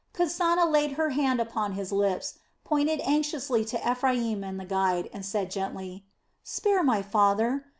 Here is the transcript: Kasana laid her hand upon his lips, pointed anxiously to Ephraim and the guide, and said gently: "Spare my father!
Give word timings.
Kasana 0.15 0.65
laid 0.67 0.93
her 0.93 1.09
hand 1.11 1.39
upon 1.39 1.73
his 1.73 1.91
lips, 1.91 2.39
pointed 2.63 3.01
anxiously 3.03 3.63
to 3.65 3.77
Ephraim 3.91 4.43
and 4.43 4.59
the 4.59 4.65
guide, 4.65 5.07
and 5.13 5.23
said 5.23 5.51
gently: 5.51 6.05
"Spare 6.43 6.81
my 6.81 7.03
father! 7.03 7.67